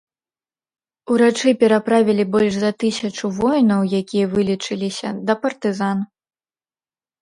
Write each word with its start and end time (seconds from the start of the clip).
Урачы 1.15 1.49
пераправілі 1.65 2.23
больш 2.37 2.53
за 2.65 2.71
тысячу 2.85 3.25
воінаў, 3.43 3.81
якія 4.01 4.25
вылечыліся, 4.35 5.09
да 5.31 5.41
партызан. 5.47 5.97